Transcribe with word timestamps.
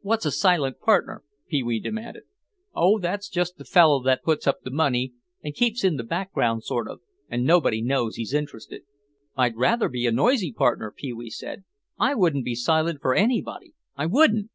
"What's 0.00 0.24
a 0.24 0.30
silent 0.30 0.80
partner?" 0.80 1.22
Pee 1.48 1.62
wee 1.62 1.80
demanded. 1.80 2.22
"Oh, 2.74 2.98
that's 2.98 3.28
just 3.28 3.58
the 3.58 3.64
fellow 3.66 4.02
that 4.04 4.22
puts 4.22 4.46
up 4.46 4.62
the 4.62 4.70
money 4.70 5.12
and 5.44 5.54
keeps 5.54 5.84
in 5.84 5.98
the 5.98 6.02
background 6.02 6.64
sort 6.64 6.88
of, 6.88 7.02
and 7.28 7.44
nobody 7.44 7.82
knows 7.82 8.16
he's 8.16 8.32
interested." 8.32 8.84
"I'd 9.36 9.58
rather 9.58 9.90
be 9.90 10.06
a 10.06 10.12
noisy 10.12 10.50
partner," 10.50 10.90
Pee 10.96 11.12
wee 11.12 11.28
said. 11.28 11.64
"I 11.98 12.14
wouldn't 12.14 12.46
be 12.46 12.54
silent 12.54 13.02
for 13.02 13.14
anybody, 13.14 13.74
I 13.98 14.06
wouldn't." 14.06 14.48